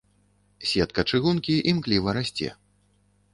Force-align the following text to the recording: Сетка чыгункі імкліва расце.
Сетка 0.69 1.03
чыгункі 1.13 1.59
імкліва 1.73 2.17
расце. 2.19 2.49